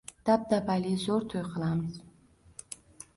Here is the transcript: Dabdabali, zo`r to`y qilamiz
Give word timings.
Dabdabali, 0.27 0.93
zo`r 1.01 1.27
to`y 1.33 1.43
qilamiz 1.49 1.99